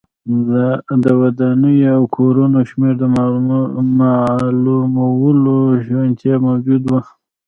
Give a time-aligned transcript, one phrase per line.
[1.05, 3.03] د ودانیو او کورونو شمېر د
[4.97, 7.01] معلومولو شونتیا موجوده وه.